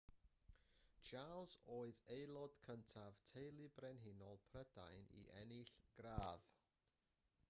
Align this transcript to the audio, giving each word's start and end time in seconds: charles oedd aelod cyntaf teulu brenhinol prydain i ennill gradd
charles 1.07 1.51
oedd 1.73 1.99
aelod 2.15 2.55
cyntaf 2.67 3.21
teulu 3.33 3.67
brenhinol 3.75 4.41
prydain 4.49 5.07
i 5.21 5.23
ennill 5.43 5.75
gradd 5.99 6.49